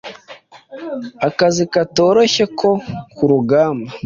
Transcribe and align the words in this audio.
Akazi 1.27 1.63
katoroshye 1.73 2.43
ko 2.59 2.69
kurugamba 3.15 3.89